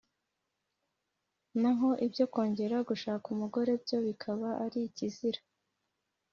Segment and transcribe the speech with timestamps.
[1.61, 5.39] naho ibyo kongera gushaka umugore byo bikaba ari ikizira